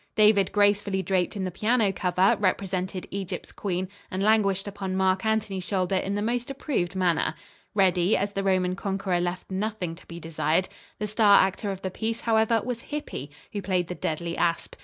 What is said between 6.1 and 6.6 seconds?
the most